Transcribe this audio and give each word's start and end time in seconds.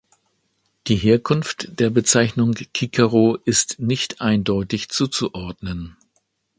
Die 0.87 0.95
Herkunft 0.95 1.79
der 1.79 1.91
Bezeichnung 1.91 2.55
„Cicero“ 2.75 3.35
ist 3.35 3.79
nicht 3.79 4.19
eindeutig 4.19 4.89
zuzuordnen. 4.89 5.95